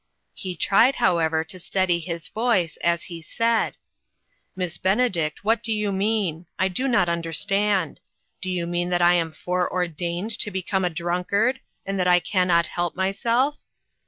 He 0.33 0.55
tried, 0.55 0.95
how 0.95 1.19
ever, 1.19 1.43
to 1.43 1.59
steady 1.59 1.99
his 1.99 2.29
voice 2.29 2.75
as 2.77 3.03
he 3.03 3.21
said:" 3.21 3.77
Miss 4.55 4.79
Benedict, 4.79 5.43
what 5.43 5.61
do 5.61 5.71
you 5.71 5.91
mean? 5.91 6.47
I 6.57 6.69
do 6.69 6.87
not 6.87 7.07
understand. 7.07 7.99
Do 8.41 8.49
you 8.49 8.65
mean 8.65 8.89
that 8.89 9.03
I 9.03 9.17
ONE 9.17 9.27
OF 9.27 9.27
THE 9.27 9.29
VICTIMS, 9.33 9.37
32$ 9.37 9.41
am 9.43 9.43
foreordained 9.45 10.39
to 10.39 10.49
become 10.49 10.83
a 10.85 10.89
drunkard, 10.89 11.59
and 11.85 11.99
that 11.99 12.07
I 12.07 12.19
can 12.19 12.47
not 12.47 12.65
help 12.65 12.95
myself?" 12.95 13.59